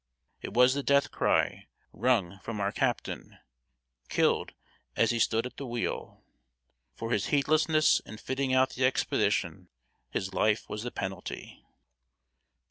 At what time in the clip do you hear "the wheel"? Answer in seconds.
5.57-6.23